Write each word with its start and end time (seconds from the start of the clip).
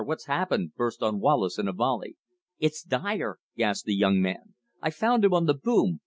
"What's 0.03 0.25
happened?" 0.25 0.73
burst 0.73 1.03
on 1.03 1.19
Wallace 1.19 1.59
in 1.59 1.67
a 1.67 1.73
volley. 1.73 2.17
"It's 2.57 2.81
Dyer," 2.81 3.37
gasped 3.55 3.85
the 3.85 3.93
young 3.93 4.19
man. 4.19 4.55
"I 4.81 4.89
found 4.89 5.23
him 5.23 5.35
on 5.35 5.45
the 5.45 5.53
boom! 5.53 5.99